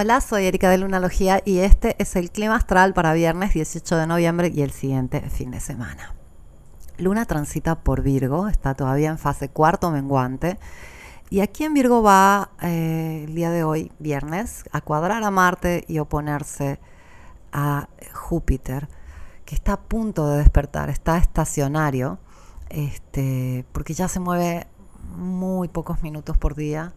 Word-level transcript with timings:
Hola, 0.00 0.20
soy 0.20 0.46
Erika 0.46 0.70
de 0.70 0.78
Lunalogía 0.78 1.42
y 1.44 1.58
este 1.58 1.96
es 1.98 2.14
el 2.14 2.30
clima 2.30 2.54
astral 2.54 2.94
para 2.94 3.14
viernes 3.14 3.52
18 3.52 3.96
de 3.96 4.06
noviembre 4.06 4.52
y 4.54 4.62
el 4.62 4.70
siguiente 4.70 5.20
fin 5.22 5.50
de 5.50 5.58
semana. 5.58 6.14
Luna 6.98 7.24
transita 7.24 7.80
por 7.80 8.02
Virgo, 8.02 8.46
está 8.46 8.74
todavía 8.74 9.10
en 9.10 9.18
fase 9.18 9.48
cuarto 9.48 9.90
menguante. 9.90 10.60
Y 11.30 11.40
aquí 11.40 11.64
en 11.64 11.74
Virgo 11.74 12.00
va 12.00 12.50
eh, 12.62 13.24
el 13.26 13.34
día 13.34 13.50
de 13.50 13.64
hoy, 13.64 13.90
viernes, 13.98 14.62
a 14.70 14.82
cuadrar 14.82 15.24
a 15.24 15.32
Marte 15.32 15.84
y 15.88 15.98
oponerse 15.98 16.78
a 17.50 17.88
Júpiter, 18.14 18.88
que 19.44 19.56
está 19.56 19.72
a 19.72 19.80
punto 19.80 20.28
de 20.28 20.38
despertar, 20.38 20.90
está 20.90 21.18
estacionario, 21.18 22.20
este, 22.68 23.66
porque 23.72 23.94
ya 23.94 24.06
se 24.06 24.20
mueve 24.20 24.68
muy 25.16 25.66
pocos 25.66 26.04
minutos 26.04 26.38
por 26.38 26.54
día, 26.54 26.94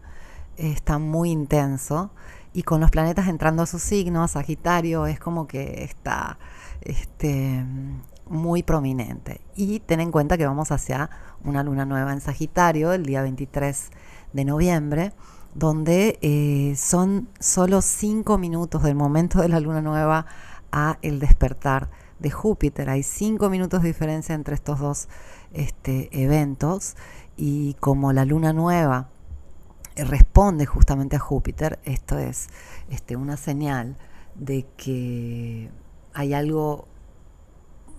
está 0.56 0.98
muy 0.98 1.30
intenso 1.30 2.10
y 2.52 2.62
con 2.64 2.80
los 2.80 2.90
planetas 2.90 3.28
entrando 3.28 3.62
a 3.62 3.66
su 3.66 3.78
signo, 3.78 4.26
Sagitario, 4.28 5.06
es 5.06 5.18
como 5.18 5.46
que 5.46 5.84
está 5.84 6.38
este, 6.82 7.64
muy 8.26 8.62
prominente. 8.62 9.40
Y 9.56 9.80
ten 9.80 10.00
en 10.00 10.10
cuenta 10.10 10.36
que 10.36 10.46
vamos 10.46 10.70
hacia 10.70 11.10
una 11.44 11.62
luna 11.62 11.86
nueva 11.86 12.12
en 12.12 12.20
Sagitario 12.20 12.92
el 12.92 13.06
día 13.06 13.22
23 13.22 13.90
de 14.32 14.44
noviembre, 14.44 15.12
donde 15.54 16.18
eh, 16.22 16.74
son 16.76 17.28
solo 17.40 17.82
cinco 17.82 18.38
minutos 18.38 18.82
del 18.82 18.94
momento 18.94 19.40
de 19.40 19.48
la 19.48 19.60
luna 19.60 19.80
nueva 19.80 20.26
a 20.72 20.98
el 21.02 21.20
despertar 21.20 21.90
de 22.18 22.30
Júpiter. 22.30 22.88
Hay 22.90 23.02
cinco 23.02 23.50
minutos 23.50 23.82
de 23.82 23.88
diferencia 23.88 24.34
entre 24.34 24.54
estos 24.54 24.78
dos 24.78 25.08
este, 25.52 26.08
eventos 26.12 26.96
y 27.36 27.74
como 27.80 28.12
la 28.12 28.24
luna 28.24 28.52
nueva 28.52 29.08
responde 29.96 30.66
justamente 30.66 31.16
a 31.16 31.20
Júpiter, 31.20 31.78
esto 31.84 32.18
es 32.18 32.48
este, 32.88 33.16
una 33.16 33.36
señal 33.36 33.96
de 34.34 34.66
que 34.76 35.70
hay 36.14 36.34
algo 36.34 36.88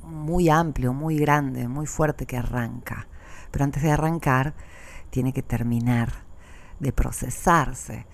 muy 0.04 0.50
amplio, 0.50 0.94
muy 0.94 1.18
grande, 1.18 1.68
muy 1.68 1.88
fuerte 1.88 2.26
que 2.26 2.38
arranca. 2.38 3.08
Pero 3.52 3.66
antes 3.66 3.84
de 3.84 3.92
arrancar, 3.92 4.54
tiene 5.10 5.34
que 5.34 5.44
terminar 5.44 6.12
de 6.80 6.92
procesarse. 6.92 8.06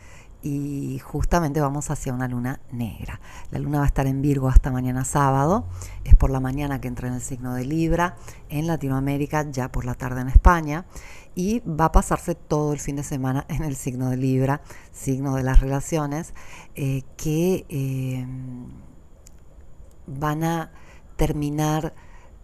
Y 0.41 0.99
justamente 0.99 1.59
vamos 1.59 1.91
hacia 1.91 2.13
una 2.13 2.27
luna 2.27 2.61
negra. 2.71 3.19
La 3.51 3.59
luna 3.59 3.79
va 3.79 3.83
a 3.83 3.87
estar 3.87 4.07
en 4.07 4.21
Virgo 4.21 4.47
hasta 4.47 4.71
mañana 4.71 5.03
sábado. 5.03 5.65
Es 6.05 6.15
por 6.15 6.29
la 6.29 6.39
mañana 6.39 6.79
que 6.79 6.87
entra 6.87 7.07
en 7.09 7.15
el 7.15 7.21
signo 7.21 7.53
de 7.53 7.65
Libra. 7.65 8.15
En 8.47 8.67
Latinoamérica, 8.67 9.49
ya 9.51 9.71
por 9.71 9.85
la 9.85 9.95
tarde 9.95 10.21
en 10.21 10.29
España 10.29 10.85
y 11.35 11.61
va 11.61 11.85
a 11.85 11.91
pasarse 11.91 12.35
todo 12.35 12.73
el 12.73 12.79
fin 12.79 12.97
de 12.97 13.03
semana 13.03 13.45
en 13.47 13.63
el 13.63 13.75
signo 13.75 14.09
de 14.09 14.17
Libra, 14.17 14.61
signo 14.91 15.35
de 15.35 15.43
las 15.43 15.61
relaciones, 15.61 16.33
eh, 16.75 17.03
que 17.15 17.65
eh, 17.69 18.27
van 20.05 20.43
a 20.43 20.71
terminar 21.15 21.93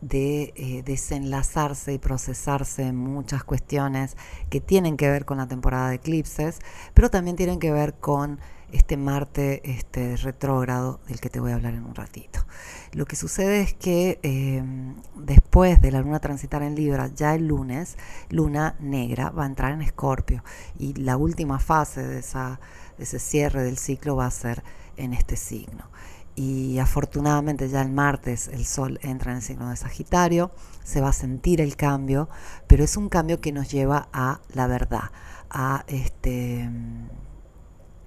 de 0.07 0.53
eh, 0.55 0.83
desenlazarse 0.85 1.93
y 1.93 1.97
procesarse 1.97 2.91
muchas 2.93 3.43
cuestiones 3.43 4.15
que 4.51 4.61
tienen 4.61 4.97
que 4.97 5.09
ver 5.09 5.25
con 5.25 5.39
la 5.39 5.47
temporada 5.47 5.89
de 5.89 5.95
eclipses, 5.95 6.59
pero 6.93 7.09
también 7.09 7.35
tienen 7.35 7.59
que 7.59 7.71
ver 7.71 7.95
con 7.95 8.39
este 8.71 8.97
Marte 8.97 9.61
este, 9.63 10.15
retrógrado 10.17 10.99
del 11.07 11.19
que 11.19 11.29
te 11.29 11.39
voy 11.39 11.51
a 11.51 11.55
hablar 11.55 11.73
en 11.73 11.85
un 11.85 11.95
ratito. 11.95 12.45
Lo 12.91 13.05
que 13.05 13.15
sucede 13.15 13.61
es 13.61 13.73
que 13.73 14.19
em, 14.21 14.95
después 15.15 15.81
de 15.81 15.91
la 15.91 16.01
luna 16.01 16.19
transitar 16.19 16.61
en 16.61 16.75
Libra, 16.75 17.07
ya 17.07 17.33
el 17.33 17.47
lunes, 17.47 17.97
luna 18.29 18.75
negra 18.79 19.31
va 19.31 19.43
a 19.43 19.47
entrar 19.47 19.71
en 19.71 19.81
Escorpio 19.81 20.43
y 20.77 20.93
la 20.93 21.17
última 21.17 21.57
fase 21.57 22.03
de, 22.05 22.19
esa, 22.19 22.59
de 22.97 23.05
ese 23.05 23.17
cierre 23.17 23.63
del 23.63 23.77
ciclo 23.77 24.15
va 24.15 24.27
a 24.27 24.31
ser 24.31 24.63
en 24.97 25.13
este 25.13 25.35
signo. 25.35 25.89
Y 26.35 26.79
afortunadamente 26.79 27.69
ya 27.69 27.81
el 27.81 27.91
martes 27.91 28.49
el 28.49 28.65
sol 28.65 28.99
entra 29.01 29.31
en 29.31 29.37
el 29.37 29.43
signo 29.43 29.69
de 29.69 29.77
Sagitario, 29.77 30.51
se 30.83 30.99
va 30.99 31.09
a 31.09 31.13
sentir 31.13 31.61
el 31.61 31.77
cambio, 31.77 32.27
pero 32.67 32.83
es 32.83 32.97
un 32.97 33.07
cambio 33.07 33.39
que 33.39 33.53
nos 33.53 33.71
lleva 33.71 34.09
a 34.11 34.41
la 34.53 34.67
verdad, 34.67 35.11
a 35.49 35.85
este 35.87 36.69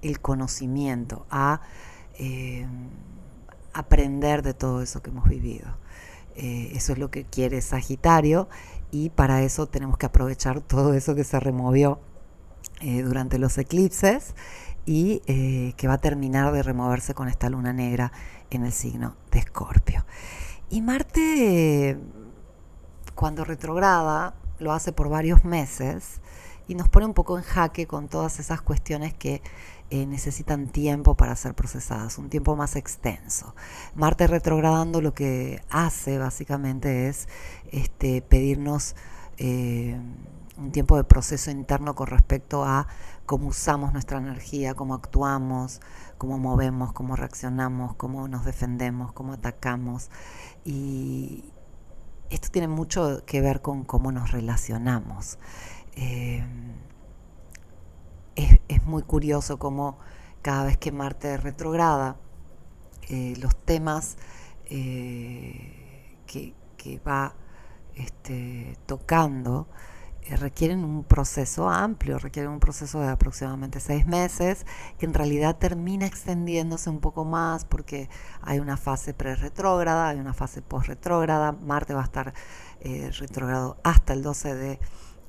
el 0.01 0.21
conocimiento, 0.21 1.25
a 1.29 1.61
eh, 2.17 2.67
aprender 3.73 4.43
de 4.43 4.53
todo 4.53 4.81
eso 4.81 5.01
que 5.01 5.09
hemos 5.09 5.27
vivido. 5.27 5.77
Eh, 6.35 6.71
eso 6.73 6.93
es 6.93 6.99
lo 6.99 7.11
que 7.11 7.25
quiere 7.25 7.61
Sagitario 7.61 8.47
y 8.91 9.09
para 9.09 9.43
eso 9.43 9.67
tenemos 9.67 9.97
que 9.97 10.05
aprovechar 10.05 10.61
todo 10.61 10.93
eso 10.93 11.15
que 11.15 11.23
se 11.23 11.39
removió 11.39 11.99
eh, 12.81 13.01
durante 13.01 13.39
los 13.39 13.57
eclipses 13.57 14.35
y 14.85 15.19
que 15.77 15.87
va 15.87 15.95
a 15.95 15.97
terminar 15.99 16.51
de 16.51 16.63
removerse 16.63 17.13
con 17.13 17.27
esta 17.27 17.47
luna 17.47 17.73
negra 17.73 18.11
en 18.49 18.65
el 18.65 18.71
signo 18.71 19.17
de 19.29 19.37
Escorpio. 19.37 20.03
Y 20.71 20.81
Marte, 20.81 21.99
cuando 23.13 23.45
retrograda, 23.45 24.33
lo 24.59 24.71
hace 24.73 24.91
por 24.91 25.09
varios 25.09 25.45
meses 25.45 26.21
y 26.67 26.75
nos 26.75 26.87
pone 26.87 27.05
un 27.05 27.13
poco 27.13 27.37
en 27.37 27.43
jaque 27.43 27.87
con 27.87 28.07
todas 28.07 28.39
esas 28.39 28.61
cuestiones 28.61 29.13
que 29.13 29.41
eh, 29.89 30.05
necesitan 30.05 30.67
tiempo 30.67 31.15
para 31.15 31.35
ser 31.35 31.55
procesadas, 31.55 32.19
un 32.19 32.29
tiempo 32.29 32.55
más 32.55 32.75
extenso. 32.75 33.55
Marte 33.95 34.27
retrogradando 34.27 35.01
lo 35.01 35.15
que 35.15 35.63
hace 35.71 36.19
básicamente 36.19 37.09
es 37.09 37.27
este, 37.71 38.21
pedirnos 38.21 38.95
eh, 39.37 39.99
un 40.59 40.71
tiempo 40.71 40.97
de 40.97 41.03
proceso 41.03 41.51
interno 41.51 41.95
con 41.95 42.07
respecto 42.07 42.65
a 42.65 42.87
cómo 43.25 43.47
usamos 43.47 43.93
nuestra 43.93 44.17
energía, 44.17 44.73
cómo 44.73 44.93
actuamos, 44.93 45.81
cómo 46.17 46.37
movemos, 46.37 46.91
cómo 46.93 47.15
reaccionamos, 47.15 47.95
cómo 47.95 48.27
nos 48.27 48.45
defendemos, 48.45 49.13
cómo 49.13 49.33
atacamos. 49.33 50.09
Y 50.65 51.45
esto 52.29 52.49
tiene 52.51 52.67
mucho 52.67 53.23
que 53.25 53.41
ver 53.41 53.61
con 53.61 53.85
cómo 53.85 54.11
nos 54.11 54.31
relacionamos. 54.31 55.39
Eh, 55.95 56.43
es, 58.35 58.83
muy 58.85 59.03
curioso 59.03 59.59
cómo 59.59 59.99
cada 60.41 60.63
vez 60.63 60.77
que 60.77 60.91
Marte 60.91 61.37
retrograda, 61.37 62.15
eh, 63.09 63.35
los 63.39 63.55
temas 63.55 64.17
eh, 64.65 66.17
que, 66.25 66.53
va 67.05 67.35
este, 67.95 68.77
tocando 68.85 69.67
requieren 70.37 70.83
un 70.83 71.03
proceso 71.03 71.69
amplio, 71.69 72.19
requieren 72.19 72.51
un 72.51 72.59
proceso 72.59 72.99
de 72.99 73.07
aproximadamente 73.09 73.79
seis 73.79 74.05
meses, 74.05 74.65
que 74.97 75.05
en 75.05 75.13
realidad 75.13 75.57
termina 75.57 76.05
extendiéndose 76.05 76.89
un 76.89 76.99
poco 76.99 77.25
más 77.25 77.65
porque 77.65 78.09
hay 78.41 78.59
una 78.59 78.77
fase 78.77 79.13
pre-retrógrada, 79.13 80.09
hay 80.09 80.19
una 80.19 80.33
fase 80.33 80.61
post-retrógrada, 80.61 81.51
Marte 81.53 81.93
va 81.93 82.01
a 82.01 82.05
estar 82.05 82.33
retrógrado 83.19 83.77
hasta 83.83 84.13
el 84.13 84.23
12 84.23 84.55
de 84.55 84.79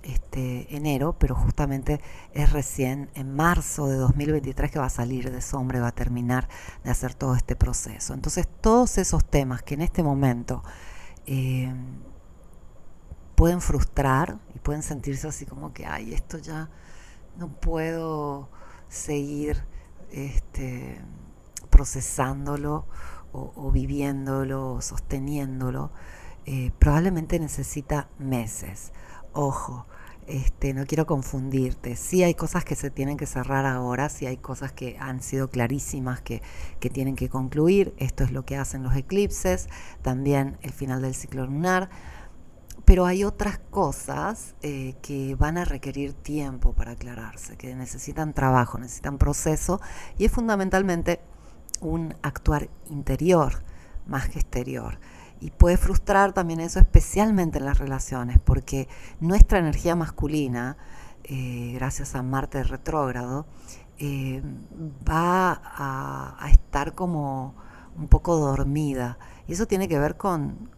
este, 0.02 0.74
enero, 0.74 1.16
pero 1.18 1.34
justamente 1.34 2.00
es 2.32 2.52
recién 2.52 3.10
en 3.14 3.34
marzo 3.34 3.86
de 3.86 3.96
2023 3.96 4.70
que 4.70 4.78
va 4.78 4.86
a 4.86 4.90
salir 4.90 5.30
de 5.30 5.40
sombra 5.42 5.80
va 5.80 5.88
a 5.88 5.94
terminar 5.94 6.48
de 6.84 6.90
hacer 6.90 7.14
todo 7.14 7.34
este 7.34 7.56
proceso. 7.56 8.14
Entonces 8.14 8.48
todos 8.60 8.98
esos 8.98 9.24
temas 9.24 9.62
que 9.62 9.74
en 9.74 9.82
este 9.82 10.02
momento 10.02 10.62
eh, 11.26 11.72
pueden 13.40 13.62
frustrar 13.62 14.36
y 14.54 14.58
pueden 14.58 14.82
sentirse 14.82 15.26
así 15.26 15.46
como 15.46 15.72
que, 15.72 15.86
ay, 15.86 16.12
esto 16.12 16.36
ya 16.36 16.68
no 17.38 17.48
puedo 17.48 18.50
seguir 18.90 19.64
este, 20.12 21.00
procesándolo 21.70 22.84
o, 23.32 23.70
viviéndolo 23.70 24.82
sosteniéndolo, 24.82 25.90
eh, 26.44 26.70
probablemente 26.78 27.40
necesita 27.40 28.10
meses. 28.18 28.92
Ojo, 29.32 29.86
este, 30.26 30.74
no 30.74 30.84
quiero 30.84 31.06
confundirte. 31.06 31.96
Sí 31.96 32.22
hay 32.22 32.34
cosas 32.34 32.66
que 32.66 32.74
se 32.74 32.90
tienen 32.90 33.16
que 33.16 33.24
cerrar 33.24 33.64
ahora, 33.64 34.10
sí 34.10 34.26
hay 34.26 34.36
cosas 34.36 34.72
que 34.72 34.98
han 35.00 35.22
sido 35.22 35.48
clarísimas 35.48 36.20
que, 36.20 36.42
tienen 36.92 37.16
que 37.16 37.30
concluir. 37.30 37.94
Esto 37.96 38.22
es 38.22 38.32
lo 38.32 38.44
que 38.44 38.58
hacen 38.58 38.82
los 38.82 38.94
eclipses, 38.96 39.70
también 40.02 40.58
el 40.60 40.72
final 40.72 41.00
del 41.00 41.14
ciclo 41.14 41.46
lunar. 41.46 41.88
Pero 42.90 43.06
hay 43.06 43.22
otras 43.22 43.60
cosas 43.70 44.56
eh, 44.62 44.96
que 45.00 45.36
van 45.36 45.58
a 45.58 45.64
requerir 45.64 46.12
tiempo 46.12 46.72
para 46.72 46.90
aclararse, 46.90 47.56
que 47.56 47.72
necesitan 47.76 48.34
trabajo, 48.34 48.78
necesitan 48.78 49.16
proceso 49.16 49.80
y 50.18 50.24
es 50.24 50.32
fundamentalmente 50.32 51.20
un 51.80 52.16
actuar 52.22 52.68
interior 52.88 53.62
más 54.08 54.28
que 54.28 54.40
exterior 54.40 54.98
y 55.38 55.52
puede 55.52 55.76
frustrar 55.76 56.32
también 56.32 56.58
eso, 56.58 56.80
especialmente 56.80 57.58
en 57.58 57.66
las 57.66 57.78
relaciones, 57.78 58.40
porque 58.40 58.88
nuestra 59.20 59.60
energía 59.60 59.94
masculina, 59.94 60.76
eh, 61.22 61.70
gracias 61.76 62.16
a 62.16 62.24
Marte 62.24 62.64
retrógrado, 62.64 63.46
eh, 63.98 64.42
va 65.08 65.62
a, 65.62 66.50
estar 66.50 66.96
como 66.96 67.54
un 67.96 68.08
poco 68.08 68.36
dormida. 68.36 69.16
Y 69.46 69.52
eso 69.52 69.66
tiene 69.66 69.86
que 69.86 70.00
ver 70.00 70.16
con, 70.16 70.70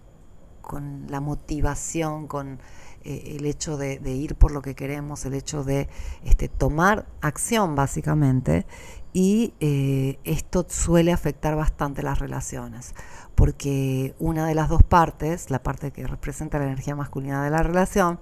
con 0.72 1.04
la 1.10 1.20
motivación, 1.20 2.26
con 2.26 2.58
eh, 3.04 3.36
el 3.36 3.44
hecho 3.44 3.76
de, 3.76 4.00
ir 4.06 4.36
por 4.36 4.52
lo 4.52 4.62
que 4.62 4.74
queremos, 4.74 5.26
el 5.26 5.34
hecho 5.34 5.64
de 5.64 5.90
este, 6.24 6.48
tomar 6.48 7.04
acción 7.20 7.74
básicamente 7.74 8.64
y 9.12 9.52
eh, 9.60 10.18
esto 10.24 10.64
suele 10.66 11.12
afectar 11.12 11.56
bastante 11.56 12.02
las 12.02 12.20
relaciones, 12.20 12.94
porque 13.34 14.14
una 14.18 14.46
de 14.46 14.54
las 14.54 14.70
dos 14.70 14.82
partes, 14.82 15.50
la 15.50 15.62
parte 15.62 15.90
que 15.90 16.06
representa 16.06 16.58
la 16.58 16.64
energía 16.64 16.96
masculina 16.96 17.44
de 17.44 17.50
la 17.50 17.62
relación, 17.62 18.18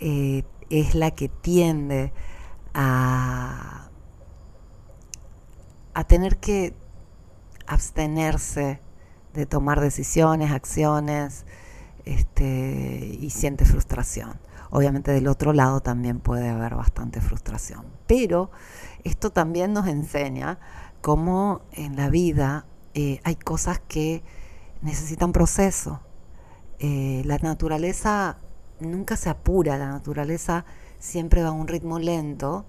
eh, 0.00 0.42
es 0.70 0.96
la 0.96 1.12
que 1.12 1.28
tiende 1.28 2.12
a, 2.74 3.88
a 5.94 6.04
tener 6.08 6.38
que 6.38 6.74
abstenerse 7.68 8.80
de 9.32 9.46
tomar 9.46 9.80
decisiones, 9.80 10.50
acciones, 10.50 11.46
este, 12.04 13.16
y 13.20 13.30
siente 13.30 13.64
frustración. 13.64 14.38
Obviamente 14.70 15.12
del 15.12 15.28
otro 15.28 15.52
lado 15.52 15.80
también 15.80 16.20
puede 16.20 16.48
haber 16.48 16.74
bastante 16.74 17.20
frustración, 17.20 17.84
pero 18.06 18.50
esto 19.04 19.30
también 19.30 19.72
nos 19.72 19.86
enseña 19.86 20.58
cómo 21.00 21.60
en 21.72 21.96
la 21.96 22.08
vida 22.10 22.66
eh, 22.94 23.20
hay 23.24 23.36
cosas 23.36 23.80
que 23.86 24.22
necesitan 24.82 25.32
proceso. 25.32 26.00
Eh, 26.78 27.22
la 27.24 27.38
naturaleza 27.38 28.38
nunca 28.80 29.16
se 29.16 29.30
apura, 29.30 29.78
la 29.78 29.88
naturaleza 29.88 30.64
siempre 30.98 31.42
va 31.42 31.50
a 31.50 31.52
un 31.52 31.68
ritmo 31.68 31.98
lento 31.98 32.66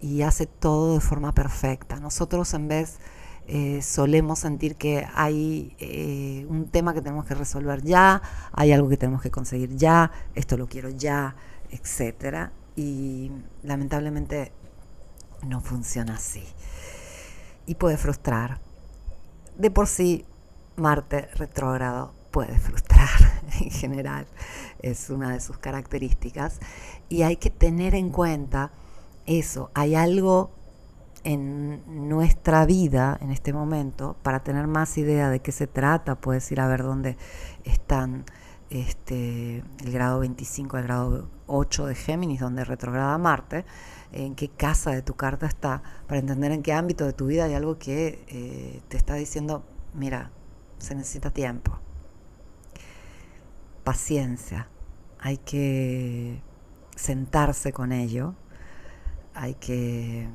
y 0.00 0.22
hace 0.22 0.46
todo 0.46 0.94
de 0.94 1.00
forma 1.00 1.32
perfecta. 1.32 2.00
Nosotros 2.00 2.52
en 2.54 2.68
vez 2.68 2.98
eh, 3.46 3.82
solemos 3.82 4.38
sentir 4.38 4.76
que 4.76 5.06
hay 5.14 5.76
eh, 5.78 6.46
un 6.48 6.68
tema 6.70 6.94
que 6.94 7.02
tenemos 7.02 7.26
que 7.26 7.34
resolver 7.34 7.82
ya, 7.82 8.22
hay 8.52 8.72
algo 8.72 8.88
que 8.88 8.96
tenemos 8.96 9.20
que 9.20 9.30
conseguir 9.30 9.76
ya, 9.76 10.10
esto 10.34 10.56
lo 10.56 10.66
quiero 10.66 10.88
ya, 10.88 11.36
etc. 11.70 12.50
Y 12.74 13.30
lamentablemente 13.62 14.52
no 15.46 15.60
funciona 15.60 16.14
así. 16.14 16.44
Y 17.66 17.74
puede 17.74 17.98
frustrar. 17.98 18.60
De 19.58 19.70
por 19.70 19.88
sí, 19.88 20.24
Marte 20.76 21.28
retrógrado 21.34 22.14
puede 22.30 22.58
frustrar 22.58 23.08
en 23.60 23.70
general, 23.70 24.26
es 24.80 25.10
una 25.10 25.30
de 25.32 25.40
sus 25.40 25.58
características. 25.58 26.60
Y 27.10 27.22
hay 27.22 27.36
que 27.36 27.50
tener 27.50 27.94
en 27.94 28.10
cuenta 28.10 28.72
eso, 29.26 29.70
hay 29.74 29.94
algo 29.94 30.50
en 31.24 32.08
nuestra 32.08 32.66
vida 32.66 33.18
en 33.20 33.30
este 33.30 33.52
momento, 33.52 34.16
para 34.22 34.44
tener 34.44 34.66
más 34.66 34.96
idea 34.98 35.30
de 35.30 35.40
qué 35.40 35.52
se 35.52 35.66
trata, 35.66 36.14
puedes 36.16 36.50
ir 36.52 36.60
a 36.60 36.68
ver 36.68 36.82
dónde 36.82 37.16
están 37.64 38.24
este, 38.70 39.58
el 39.58 39.92
grado 39.92 40.20
25, 40.20 40.78
el 40.78 40.84
grado 40.84 41.28
8 41.46 41.86
de 41.86 41.94
Géminis, 41.94 42.40
donde 42.40 42.64
retrograda 42.64 43.16
Marte, 43.18 43.64
en 44.12 44.34
qué 44.34 44.48
casa 44.48 44.90
de 44.90 45.02
tu 45.02 45.14
carta 45.14 45.46
está, 45.46 45.82
para 46.06 46.20
entender 46.20 46.52
en 46.52 46.62
qué 46.62 46.72
ámbito 46.72 47.06
de 47.06 47.12
tu 47.12 47.26
vida 47.26 47.44
hay 47.44 47.54
algo 47.54 47.78
que 47.78 48.24
eh, 48.28 48.82
te 48.88 48.96
está 48.96 49.14
diciendo, 49.14 49.64
mira, 49.94 50.30
se 50.78 50.94
necesita 50.94 51.30
tiempo, 51.30 51.78
paciencia, 53.82 54.68
hay 55.18 55.38
que 55.38 56.42
sentarse 56.96 57.72
con 57.72 57.92
ello, 57.92 58.34
hay 59.34 59.54
que 59.54 60.28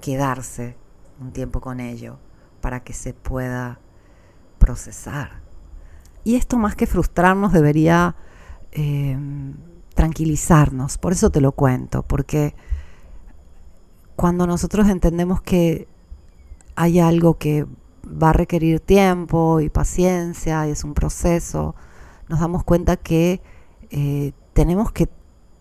quedarse 0.00 0.76
un 1.20 1.32
tiempo 1.32 1.60
con 1.60 1.80
ello 1.80 2.18
para 2.60 2.80
que 2.80 2.92
se 2.92 3.14
pueda 3.14 3.80
procesar. 4.58 5.42
Y 6.24 6.36
esto 6.36 6.58
más 6.58 6.74
que 6.74 6.86
frustrarnos 6.86 7.52
debería 7.52 8.16
eh, 8.72 9.18
tranquilizarnos. 9.94 10.98
Por 10.98 11.12
eso 11.12 11.30
te 11.30 11.40
lo 11.40 11.52
cuento, 11.52 12.02
porque 12.02 12.54
cuando 14.16 14.46
nosotros 14.46 14.88
entendemos 14.88 15.42
que 15.42 15.88
hay 16.76 17.00
algo 17.00 17.38
que 17.38 17.66
va 18.04 18.30
a 18.30 18.32
requerir 18.32 18.80
tiempo 18.80 19.60
y 19.60 19.68
paciencia 19.68 20.66
y 20.66 20.70
es 20.70 20.84
un 20.84 20.94
proceso, 20.94 21.74
nos 22.28 22.40
damos 22.40 22.64
cuenta 22.64 22.96
que 22.96 23.42
eh, 23.90 24.32
tenemos 24.52 24.92
que 24.92 25.08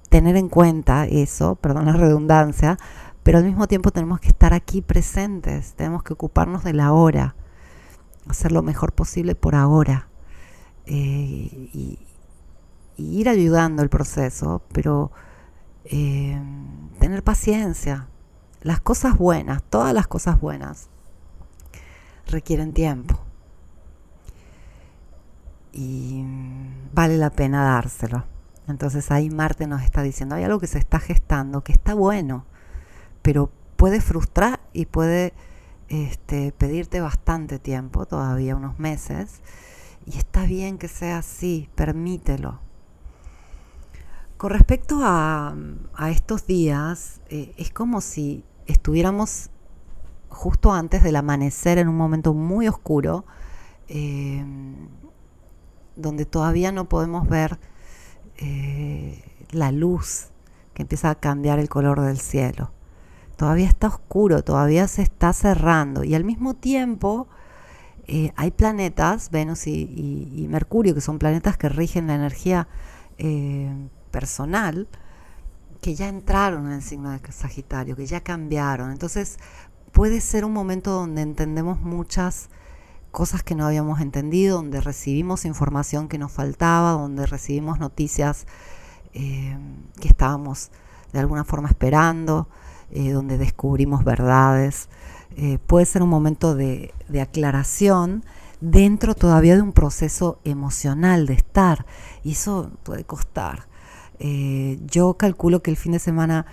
tener 0.09 0.35
en 0.35 0.49
cuenta 0.49 1.05
eso, 1.05 1.55
perdón 1.55 1.85
la 1.85 1.93
redundancia, 1.93 2.77
pero 3.23 3.37
al 3.37 3.45
mismo 3.45 3.67
tiempo 3.67 3.91
tenemos 3.91 4.19
que 4.19 4.27
estar 4.27 4.53
aquí 4.53 4.81
presentes, 4.81 5.73
tenemos 5.73 6.03
que 6.03 6.13
ocuparnos 6.13 6.63
de 6.63 6.73
la 6.73 6.91
hora, 6.91 7.35
hacer 8.27 8.51
lo 8.51 8.61
mejor 8.61 8.91
posible 8.93 9.33
por 9.33 9.55
ahora 9.55 10.09
eh, 10.85 11.69
y, 11.73 11.99
ir 12.95 13.27
ayudando 13.27 13.81
el 13.81 13.89
proceso, 13.89 14.61
pero 14.71 15.11
eh, 15.85 16.39
tener 16.99 17.23
paciencia. 17.23 18.07
Las 18.61 18.79
cosas 18.79 19.17
buenas, 19.17 19.63
todas 19.63 19.93
las 19.93 20.07
cosas 20.07 20.39
buenas, 20.39 20.89
requieren 22.27 22.71
tiempo. 22.71 23.19
Y 25.73 26.23
vale 26.93 27.17
la 27.17 27.31
pena 27.31 27.63
dárselo. 27.63 28.25
Entonces 28.67 29.11
ahí 29.11 29.29
Marte 29.29 29.65
nos 29.65 29.81
está 29.81 30.01
diciendo, 30.03 30.35
hay 30.35 30.43
algo 30.43 30.59
que 30.59 30.67
se 30.67 30.77
está 30.77 30.99
gestando, 30.99 31.63
que 31.63 31.73
está 31.73 31.93
bueno 31.93 32.45
pero 33.23 33.49
puede 33.75 33.99
frustrar 34.01 34.59
y 34.73 34.85
puede 34.85 35.33
este, 35.89 36.51
pedirte 36.51 37.01
bastante 37.01 37.57
tiempo, 37.57 38.05
todavía 38.05 38.55
unos 38.55 38.77
meses, 38.77 39.41
y 40.05 40.17
está 40.17 40.45
bien 40.45 40.77
que 40.77 40.87
sea 40.87 41.19
así, 41.19 41.69
permítelo. 41.73 42.59
Con 44.37 44.51
respecto 44.51 44.99
a, 45.03 45.55
estos 46.09 46.45
días, 46.45 47.21
eh, 47.29 47.53
es 47.57 47.71
como 47.71 48.01
si 48.01 48.43
estuviéramos 48.67 49.49
justo 50.27 50.73
antes 50.73 51.01
del 51.01 51.15
amanecer 51.15 51.77
en 51.77 51.87
un 51.87 51.95
momento 51.95 52.33
muy 52.33 52.67
oscuro, 52.67 53.25
eh, 53.87 54.45
donde 55.95 56.25
todavía 56.25 56.71
no 56.73 56.89
podemos 56.89 57.29
ver 57.29 57.59
eh, 58.37 59.23
la 59.51 59.71
luz 59.71 60.29
que 60.73 60.81
empieza 60.81 61.11
a 61.11 61.15
cambiar 61.15 61.59
el 61.59 61.69
color 61.69 62.01
del 62.01 62.19
cielo 62.19 62.71
todavía 63.43 63.67
está 63.67 63.87
oscuro, 63.87 64.41
todavía 64.41 64.87
se 64.87 65.01
está 65.01 65.33
cerrando 65.33 66.05
y 66.05 66.15
al 66.15 66.23
mismo 66.23 66.53
tiempo 66.53 67.27
eh, 68.07 68.31
hay 68.37 68.51
planetas, 68.51 69.31
Venus 69.31 69.67
y, 69.67 70.47
Mercurio, 70.49 70.95
que 70.95 71.01
son 71.01 71.19
planetas 71.19 71.57
que 71.57 71.67
rigen 71.67 72.07
la 72.07 72.15
energía 72.15 72.69
eh, 73.17 73.69
personal, 74.11 74.87
que 75.81 75.93
ya 75.93 76.07
entraron 76.07 76.67
en 76.67 76.71
el 76.71 76.81
signo 76.81 77.11
de 77.11 77.19
Sagitario, 77.33 77.97
que 77.97 78.05
ya 78.05 78.21
cambiaron. 78.21 78.91
Entonces 78.93 79.39
puede 79.91 80.21
ser 80.21 80.45
un 80.45 80.53
momento 80.53 80.91
donde 80.91 81.21
entendemos 81.21 81.81
muchas 81.81 82.49
cosas 83.11 83.43
que 83.43 83.55
no 83.55 83.65
habíamos 83.65 83.99
entendido, 83.99 84.55
donde 84.55 84.79
recibimos 84.79 85.43
información 85.43 86.07
que 86.07 86.17
nos 86.17 86.31
faltaba, 86.31 86.91
donde 86.91 87.25
recibimos 87.25 87.77
noticias 87.77 88.47
eh, 89.13 89.57
que 89.99 90.07
estábamos 90.07 90.71
de 91.11 91.19
alguna 91.19 91.43
forma 91.43 91.67
esperando. 91.67 92.47
Eh, 92.95 93.11
donde 93.11 93.39
descubrimos 93.39 94.03
verdades. 94.03 94.87
Eh, 95.35 95.57
puede 95.65 95.87
ser 95.87 96.03
un 96.03 96.09
momento 96.09 96.53
de, 96.53 96.93
aclaración 97.19 98.23
dentro 98.61 99.15
todavía 99.15 99.55
de 99.55 99.63
un 99.63 99.73
proceso 99.73 100.39
emocional 100.43 101.25
de 101.25 101.33
estar. 101.33 101.87
Y 102.23 102.33
eso 102.33 102.69
puede 102.83 103.03
costar. 103.03 103.67
Eh, 104.19 104.79
yo 104.85 105.15
calculo 105.15 105.63
que 105.63 105.71
el 105.71 105.77
fin 105.77 105.93
de 105.93 105.99
semana 105.99 106.45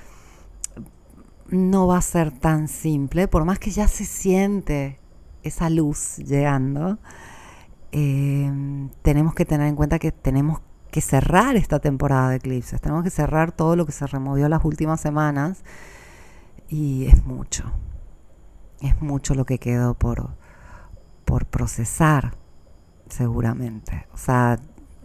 no 1.51 1.87
va 1.87 1.99
a 1.99 2.03
ser 2.03 2.33
tan 2.33 2.69
simple, 2.69 3.29
por 3.29 3.45
más 3.45 3.59
que 3.59 3.71
ya 3.71 3.87
se 3.87 4.07
siente 4.07 4.99
esa 5.43 5.69
luz 5.69 6.17
llegando, 6.17 6.99
tenemos 7.91 9.35
que 9.35 9.45
tener 9.45 9.67
en 9.67 9.75
cuenta 9.75 9.99
que 9.99 10.13
tenemos 10.13 10.61
que 10.93 11.01
cerrar 11.01 11.57
esta 11.57 11.81
temporada 11.81 12.31
de 12.31 12.37
eclipses, 12.37 12.81
tenemos 12.81 13.03
que 13.03 13.11
cerrar 13.11 13.51
todo 13.51 13.75
lo 13.75 13.85
que 13.85 13.91
se 13.91 14.07
removió 14.07 14.49
las 14.49 14.65
últimas 14.65 15.01
semanas 15.01 15.65
y 16.71 17.07
es 17.07 17.27
mucho, 17.27 17.65
es 18.81 19.03
mucho 19.03 19.35
lo 19.35 19.45
que 19.45 19.59
quedó 19.59 19.95
por, 19.95 20.31
por 21.25 21.45
procesar, 21.47 22.37
seguramente. 23.09 24.07
O 24.15 24.17
sea, 24.17 24.61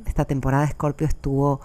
esta 0.05 0.25
temporada 0.25 0.63
de 0.63 0.71
Scorpio 0.71 1.07
estuvo 1.07 1.61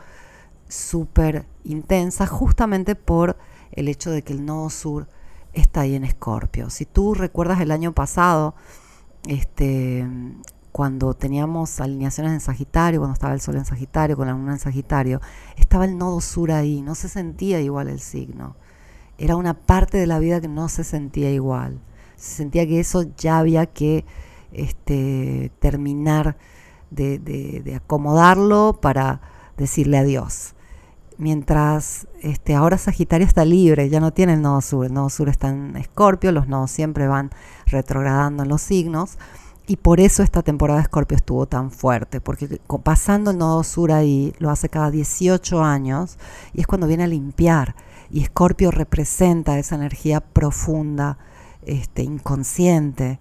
súper 0.66 1.44
intensa 1.64 2.26
justamente 2.26 2.94
por 2.94 3.36
el 3.72 3.88
hecho 3.88 4.10
de 4.10 4.22
que 4.22 4.32
el 4.32 4.46
nodo 4.46 4.70
sur 4.70 5.06
está 5.52 5.82
ahí 5.82 5.94
en 5.94 6.04
Escorpio. 6.04 6.70
Si 6.70 6.86
tú 6.86 7.12
recuerdas 7.12 7.60
el 7.60 7.70
año 7.70 7.92
pasado, 7.92 8.54
este, 9.28 10.08
cuando 10.72 11.12
teníamos 11.12 11.78
alineaciones 11.78 12.32
en 12.32 12.40
Sagitario, 12.40 13.00
cuando 13.00 13.12
estaba 13.12 13.34
el 13.34 13.42
Sol 13.42 13.56
en 13.56 13.66
Sagitario, 13.66 14.16
con 14.16 14.28
la 14.28 14.32
Luna 14.32 14.52
en 14.52 14.60
Sagitario, 14.60 15.20
estaba 15.56 15.84
el 15.84 15.98
nodo 15.98 16.22
sur 16.22 16.52
ahí, 16.52 16.80
no 16.80 16.94
se 16.94 17.10
sentía 17.10 17.60
igual 17.60 17.88
el 17.88 18.00
signo 18.00 18.56
era 19.20 19.36
una 19.36 19.54
parte 19.54 19.98
de 19.98 20.06
la 20.06 20.18
vida 20.18 20.40
que 20.40 20.48
no 20.48 20.68
se 20.68 20.82
sentía 20.82 21.30
igual. 21.30 21.78
Se 22.16 22.36
sentía 22.36 22.66
que 22.66 22.80
eso 22.80 23.04
ya 23.18 23.38
había 23.38 23.66
que 23.66 24.06
este, 24.50 25.52
terminar 25.60 26.38
de, 26.90 27.72
acomodarlo 27.76 28.78
para 28.80 29.20
decirle 29.56 29.98
adiós. 29.98 30.54
mientras 31.18 32.08
este, 32.22 32.54
ahora 32.54 32.78
Sagitario 32.78 33.26
está 33.26 33.44
libre, 33.44 33.90
ya 33.90 34.00
no 34.00 34.10
tiene 34.10 34.32
el 34.32 34.40
nodo 34.40 34.62
sur, 34.62 34.86
el 34.86 34.94
nodo 34.94 35.10
sur 35.10 35.28
está 35.28 35.48
en 35.50 35.76
Escorpio, 35.76 36.32
los 36.32 36.48
nodos 36.48 36.70
siempre 36.70 37.06
van 37.06 37.30
retrogradando 37.66 38.42
en 38.42 38.48
los 38.48 38.62
signos, 38.62 39.18
y 39.66 39.76
por 39.76 40.00
eso 40.00 40.22
esta 40.22 40.42
temporada 40.42 40.78
de 40.78 40.84
Escorpio 40.84 41.16
estuvo 41.16 41.44
tan 41.44 41.70
fuerte, 41.70 42.22
porque 42.22 42.58
pasando 42.82 43.32
el 43.32 43.38
nodo 43.38 43.64
sur 43.64 43.92
ahí, 43.92 44.32
lo 44.38 44.48
hace 44.48 44.70
cada 44.70 44.90
18 44.90 45.62
años, 45.62 46.18
y 46.54 46.60
es 46.62 46.66
cuando 46.66 46.86
viene 46.86 47.04
a 47.04 47.06
limpiar, 47.06 47.74
y 48.10 48.22
Escorpio 48.22 48.70
representa 48.70 49.58
esa 49.58 49.76
energía 49.76 50.20
profunda, 50.20 51.18
este, 51.62 52.02
inconsciente 52.02 53.20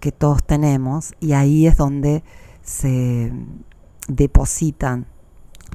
que 0.00 0.12
todos 0.12 0.44
tenemos, 0.44 1.14
y 1.20 1.32
ahí 1.32 1.66
es 1.66 1.76
donde 1.76 2.22
se 2.62 3.32
depositan 4.08 5.06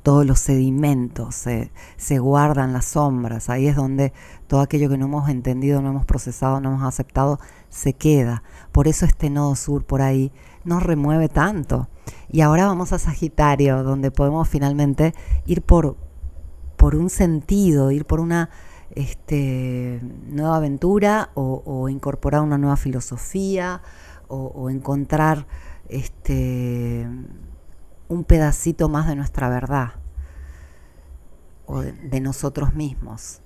todos 0.04 0.26
los 0.26 0.40
sedimentos, 0.40 1.36
se, 1.36 1.72
se, 1.98 2.20
guardan 2.20 2.74
las 2.74 2.86
sombras, 2.86 3.50
ahí 3.50 3.68
es 3.68 3.76
donde 3.76 4.14
todo 4.48 4.62
aquello 4.62 4.90
que 4.90 4.98
no 4.98 5.06
hemos 5.06 5.30
entendido, 5.30 5.82
no 5.82 5.90
hemos 5.90 6.06
procesado, 6.06 6.60
no 6.60 6.70
hemos 6.70 6.84
aceptado, 6.84 7.40
se 7.70 7.94
queda. 7.94 8.44
Por 8.72 8.88
eso 8.88 9.06
este 9.06 9.30
nodo 9.30 9.56
sur 9.56 9.86
por 9.86 10.02
ahí 10.02 10.32
nos 10.64 10.82
remueve 10.82 11.30
tanto. 11.30 11.88
Y 12.30 12.42
ahora 12.42 12.66
vamos 12.66 12.94
a 12.94 13.00
Sagitario, 13.00 13.84
donde 13.84 14.10
podemos 14.10 14.50
finalmente 14.50 15.14
ir 15.46 15.62
por, 15.62 15.98
por 16.82 16.96
un 16.96 17.12
sentido, 17.12 17.92
ir 17.92 18.06
por 18.06 18.20
una 18.20 18.50
este, 18.96 20.02
nueva 20.26 20.56
aventura 20.56 21.30
o, 21.36 21.90
incorporar 21.90 22.42
una 22.42 22.58
nueva 22.58 22.76
filosofía 22.76 23.84
o, 24.28 24.68
encontrar 24.68 25.46
este, 25.90 27.08
un 28.08 28.24
pedacito 28.24 28.90
más 28.90 29.08
de 29.08 29.16
nuestra 29.16 29.48
verdad 29.48 29.92
o 31.68 31.82
de, 31.82 32.20
nosotros 32.20 32.74
mismos. 32.74 33.44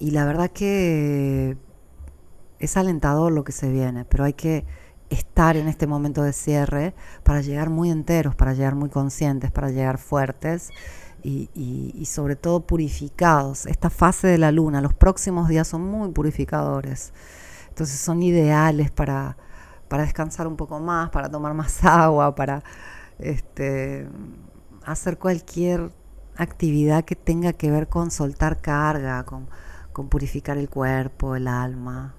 Y 0.00 0.10
la 0.10 0.24
verdad 0.24 0.50
que 0.50 1.56
es 2.58 2.76
alentador 2.76 3.30
lo 3.30 3.44
que 3.44 3.52
se 3.52 3.70
viene, 3.70 4.04
pero 4.04 4.24
hay 4.24 4.32
que 4.32 4.66
estar 5.10 5.56
en 5.56 5.68
este 5.68 5.86
momento 5.86 6.24
de 6.24 6.32
cierre 6.32 6.96
para 7.22 7.40
llegar 7.40 7.70
muy 7.70 7.88
enteros, 7.88 8.34
para 8.34 8.52
llegar 8.52 8.74
muy 8.74 8.88
conscientes, 8.88 9.52
para 9.52 9.70
llegar 9.70 9.98
fuertes 9.98 10.72
y, 11.22 12.04
sobre 12.06 12.36
todo 12.36 12.66
purificados. 12.66 13.66
Esta 13.66 13.90
fase 13.90 14.26
de 14.26 14.38
la 14.38 14.52
luna, 14.52 14.80
los 14.80 14.94
próximos 14.94 15.48
días 15.48 15.68
son 15.68 15.82
muy 15.82 16.10
purificadores. 16.10 17.12
Entonces 17.68 17.98
son 18.00 18.22
ideales 18.22 18.90
para, 18.90 19.36
para 19.88 20.02
descansar 20.02 20.46
un 20.46 20.56
poco 20.56 20.80
más, 20.80 21.10
para 21.10 21.30
tomar 21.30 21.54
más 21.54 21.84
agua, 21.84 22.34
para 22.34 22.62
este, 23.18 24.08
hacer 24.84 25.18
cualquier 25.18 25.90
actividad 26.36 27.04
que 27.04 27.16
tenga 27.16 27.52
que 27.52 27.70
ver 27.70 27.88
con 27.88 28.10
soltar 28.10 28.60
carga, 28.60 29.24
con, 29.24 29.48
purificar 30.08 30.58
el 30.58 30.68
cuerpo, 30.68 31.36
el 31.36 31.48
alma, 31.48 32.14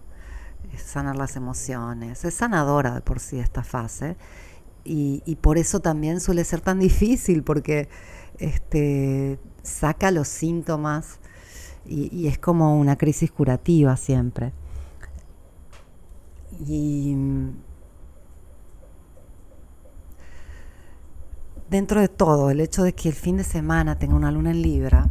sanar 0.78 1.16
las 1.16 1.36
emociones. 1.36 2.24
Es 2.26 2.36
sanadora 2.36 2.96
de 2.96 3.02
por 3.02 3.20
sí 3.20 3.40
esta 3.40 3.64
fase 3.64 4.16
y, 4.84 5.38
por 5.42 5.58
eso 5.58 5.80
también 5.80 6.20
suele 6.20 6.44
ser 6.44 6.62
tan 6.62 6.80
difícil 6.80 7.44
porque 7.44 7.90
este, 8.40 9.40
saca 9.62 10.12
los 10.12 10.28
síntomas 10.28 11.20
y, 11.86 12.28
es 12.28 12.38
como 12.38 12.78
una 12.80 12.98
crisis 12.98 13.32
curativa 13.32 13.98
siempre. 13.98 14.54
Y 16.68 17.16
dentro 21.70 22.00
de 22.00 22.08
todo, 22.08 22.52
el 22.52 22.60
hecho 22.62 22.84
de 22.84 22.94
que 22.94 23.10
el 23.10 23.16
fin 23.16 23.38
de 23.38 23.44
semana 23.44 23.98
tenga 23.98 24.16
una 24.16 24.32
luna 24.32 24.52
en 24.52 24.62
Libra 24.62 25.10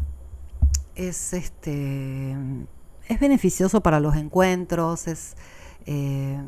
es 0.94 1.32
este 1.32 2.36
es 3.08 3.20
beneficioso 3.20 3.80
para 3.82 4.00
los 4.00 4.16
encuentros, 4.16 5.08
es 5.08 5.36
eh, 5.86 6.40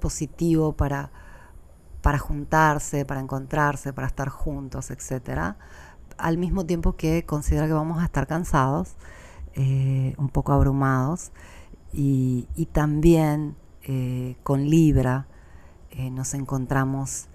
positivo 0.00 0.72
para, 0.72 1.10
para 2.02 2.18
juntarse, 2.18 3.04
para 3.04 3.20
encontrarse, 3.20 3.92
para 3.92 4.06
estar 4.06 4.28
juntos, 4.28 4.90
etcétera. 4.90 5.56
Al 6.18 6.36
mismo 6.38 6.66
tiempo 6.66 6.96
que 6.96 7.24
considera 7.24 7.66
que 7.66 7.72
vamos 7.72 8.02
a 8.02 8.04
estar 8.04 8.26
cansados, 8.26 8.96
eh, 9.54 10.14
un 10.18 10.28
poco 10.28 10.52
abrumados, 10.52 11.30
y, 11.92 12.46
también 12.72 13.56
eh, 13.82 14.36
con 14.42 14.68
Libra 14.68 15.26
nos 16.12 16.34
encontramos 16.34 17.28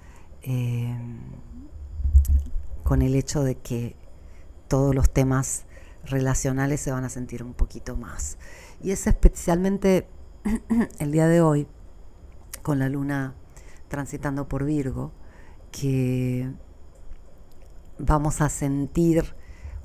con 2.84 3.02
el 3.02 3.16
hecho 3.16 3.44
de 3.44 3.56
que 3.56 3.96
todos 4.68 4.96
los 4.96 5.12
temas 5.12 5.66
relacionales 6.06 6.82
se 6.82 6.92
van 6.92 7.04
a 7.04 7.10
sentir 7.10 7.44
un 7.44 7.54
poquito 7.54 7.96
más. 7.96 8.38
Y 8.82 8.92
es 8.92 9.08
especialmente 9.08 10.08
el 11.00 11.12
día 11.12 11.28
de 11.28 11.42
hoy, 11.42 11.68
con 12.62 12.80
la 12.80 12.90
luna 12.90 13.36
transitando 13.88 14.48
por 14.48 14.66
Virgo, 14.66 15.12
que 15.72 16.52
vamos 18.00 18.42
a 18.42 18.50
sentir 18.50 19.36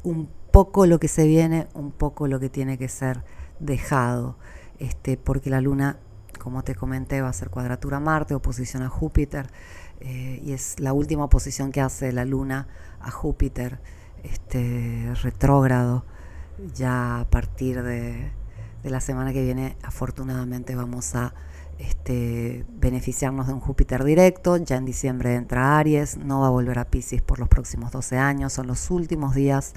un 0.03 0.29
poco 0.51 0.87
lo 0.87 0.99
que 0.99 1.09
se 1.09 1.27
viene, 1.27 1.69
un 1.75 1.93
poco 1.93 2.27
lo 2.27 2.41
que 2.41 2.49
tiene 2.49 2.79
que 2.79 2.89
ser 2.89 3.25
dejado, 3.61 4.37
este, 4.79 5.17
porque 5.17 5.51
la 5.51 5.61
luna, 5.61 5.99
como 6.39 6.63
te 6.63 6.75
comenté, 6.75 7.21
va 7.21 7.29
a 7.29 7.33
ser 7.33 7.51
cuadratura 7.51 7.99
a 7.99 8.01
Marte, 8.01 8.35
oposición 8.35 8.83
a 8.83 8.89
Júpiter, 8.89 9.51
eh, 10.01 10.41
y 10.45 10.53
es 10.53 10.79
la 10.79 10.93
última 10.93 11.25
oposición 11.25 11.73
que 11.73 11.81
hace 11.81 12.13
la 12.13 12.25
luna 12.25 12.69
a 13.01 13.11
Júpiter 13.11 13.81
este, 14.23 15.13
retrógrado. 15.23 16.05
Ya 16.75 17.21
a 17.21 17.25
partir 17.25 17.83
de, 17.83 18.33
la 18.83 19.01
semana 19.01 19.33
que 19.33 19.43
viene, 19.43 19.77
afortunadamente, 19.83 20.75
vamos 20.75 21.15
a 21.15 21.35
este, 21.79 22.65
beneficiarnos 22.69 23.47
de 23.47 23.55
un 23.55 23.61
Júpiter 23.61 24.05
directo. 24.05 24.57
Ya 24.57 24.77
en 24.77 24.85
diciembre 24.85 25.35
entra 25.35 25.79
Aries, 25.79 26.17
no 26.17 26.41
va 26.41 26.49
a 26.49 26.51
volver 26.51 26.79
a 26.79 26.91
Pisces 26.91 27.23
por 27.23 27.39
los 27.39 27.49
próximos 27.49 27.93
12 27.93 28.17
años. 28.19 28.53
Son 28.53 28.67
los 28.67 28.91
últimos 28.91 29.35
días 29.35 29.75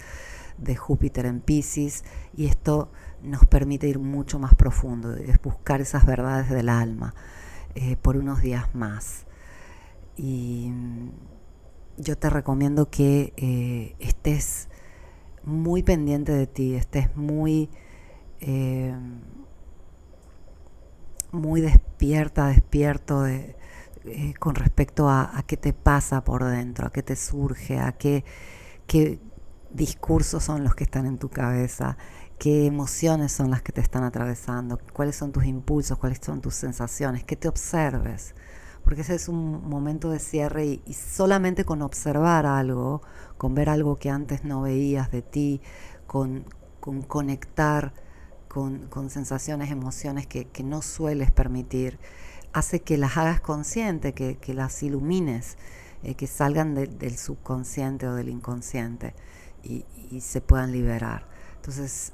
de 0.57 0.75
Júpiter 0.75 1.25
en 1.25 1.41
Pisces 1.41 2.03
y 2.35 2.45
esto 2.45 2.91
nos 3.23 3.45
permite 3.45 3.87
ir 3.87 3.99
mucho 3.99 4.39
más 4.39 4.55
profundo, 4.55 5.15
es 5.15 5.41
buscar 5.41 5.81
esas 5.81 6.05
verdades 6.05 6.49
del 6.49 6.69
alma 6.69 7.13
eh, 7.75 7.95
por 7.97 8.17
unos 8.17 8.41
días 8.41 8.73
más. 8.73 9.25
Y 10.17 10.71
yo 11.97 12.17
te 12.17 12.29
recomiendo 12.29 12.89
que 12.89 13.33
eh, 13.37 13.95
estés 13.99 14.69
muy 15.43 15.83
pendiente 15.83 16.31
de 16.31 16.47
ti, 16.47 16.75
estés 16.75 17.15
muy, 17.15 17.69
eh, 18.39 18.95
muy 21.31 21.61
despierta, 21.61 22.47
despierto 22.47 23.23
de, 23.23 23.55
eh, 24.05 24.33
con 24.39 24.55
respecto 24.55 25.09
a, 25.09 25.43
qué 25.47 25.57
te 25.57 25.73
pasa 25.73 26.23
por 26.23 26.43
dentro, 26.43 26.87
a 26.87 26.91
qué 26.91 27.03
te 27.03 27.15
surge, 27.15 27.79
a 27.79 27.91
qué, 27.93 28.25
qué 28.87 29.19
discursos 29.71 30.43
son 30.43 30.63
los 30.63 30.75
que 30.75 30.83
están 30.83 31.05
en 31.05 31.17
tu 31.17 31.29
cabeza, 31.29 31.97
qué 32.39 32.65
emociones 32.65 33.31
son 33.31 33.51
las 33.51 33.61
que 33.61 33.71
te 33.71 33.81
están 33.81 34.03
atravesando, 34.03 34.79
cuáles 34.93 35.15
son 35.15 35.31
tus 35.31 35.45
impulsos, 35.45 35.97
cuáles 35.99 36.19
son 36.21 36.41
tus 36.41 36.55
sensaciones, 36.55 37.23
que 37.23 37.35
te 37.35 37.47
observes. 37.47 38.33
Porque 38.83 39.01
ese 39.01 39.13
es 39.15 39.29
un 39.29 39.69
momento 39.69 40.09
de 40.09 40.17
cierre 40.17 40.81
y, 40.85 40.93
solamente 40.93 41.65
con 41.65 41.83
observar 41.83 42.47
algo, 42.47 43.03
con 43.37 43.53
ver 43.53 43.69
algo 43.69 43.95
que 43.97 44.09
antes 44.09 44.43
no 44.43 44.63
veías 44.63 45.11
de 45.11 45.21
ti, 45.21 45.61
con, 46.07 46.45
conectar 47.07 47.93
con, 48.51 49.09
sensaciones, 49.09 49.71
emociones 49.71 50.27
que, 50.27 50.63
no 50.63 50.81
sueles 50.81 51.31
permitir, 51.31 51.97
hace 52.51 52.81
que 52.81 52.97
las 52.97 53.15
hagas 53.15 53.39
consciente, 53.39 54.13
que, 54.13 54.53
las 54.53 54.83
ilumines, 54.83 55.57
eh, 56.03 56.15
que 56.15 56.27
salgan 56.27 56.75
del 56.75 57.17
subconsciente 57.17 58.07
o 58.07 58.15
del 58.15 58.27
inconsciente 58.27 59.15
y, 59.63 59.85
se 60.19 60.41
puedan 60.41 60.73
liberar. 60.73 61.25
Entonces, 61.55 62.11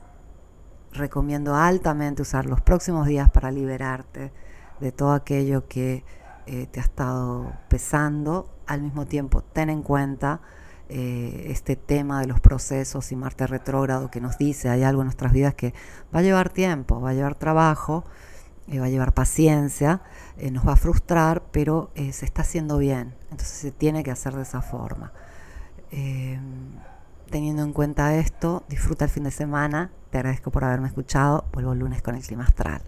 recomiendo 0.93 1.55
altamente 1.55 2.21
usar 2.21 2.45
los 2.45 2.61
próximos 2.61 3.07
días 3.07 3.31
para 3.31 3.49
liberarte 3.49 4.31
de 4.79 4.91
todo 4.91 5.13
aquello 5.13 5.67
que 5.67 6.03
eh, 6.45 6.67
te 6.67 6.79
ha 6.79 6.83
estado 6.83 7.51
pesando, 7.67 8.53
al 8.67 8.83
mismo 8.83 9.07
tiempo 9.07 9.41
ten 9.41 9.71
en 9.71 9.81
cuenta 9.81 10.41
eh, 10.89 11.47
este 11.49 11.75
tema 11.75 12.21
de 12.21 12.27
los 12.27 12.39
procesos 12.39 13.11
y 13.11 13.15
Marte 13.15 13.47
retrógrado 13.47 14.09
que 14.11 14.21
nos 14.21 14.37
dice, 14.37 14.69
hay 14.69 14.83
algo 14.83 15.01
en 15.01 15.07
nuestras 15.07 15.33
vidas 15.33 15.53
que 15.53 15.73
va 16.13 16.19
a 16.19 16.21
llevar 16.21 16.49
tiempo, 16.49 17.01
va 17.01 17.11
a 17.11 17.13
llevar 17.13 17.35
trabajo, 17.35 18.05
eh, 18.67 18.79
va 18.79 18.85
a 18.85 18.89
llevar 18.89 19.13
paciencia, 19.13 20.01
nos 20.51 20.67
va 20.67 20.73
a 20.73 20.75
frustrar, 20.75 21.43
pero 21.51 21.89
se 21.95 22.25
está 22.25 22.43
haciendo 22.43 22.77
bien, 22.77 23.15
entonces 23.31 23.57
se 23.57 23.71
tiene 23.71 24.03
que 24.03 24.11
hacer 24.11 24.35
de 24.35 24.43
esa 24.43 24.61
forma. 24.61 25.13
teniendo 27.31 27.63
en 27.63 27.73
cuenta 27.73 28.15
esto, 28.15 28.63
disfruta 28.69 29.05
el 29.05 29.11
fin 29.11 29.23
de 29.23 29.31
semana, 29.31 29.91
te 30.11 30.17
agradezco 30.19 30.51
por 30.51 30.63
haberme 30.63 30.87
escuchado, 30.87 31.45
vuelvo 31.53 31.73
el 31.73 31.79
lunes 31.79 32.01
con 32.01 32.15
el 32.15 32.21
clima 32.21 32.43
astral. 32.43 32.81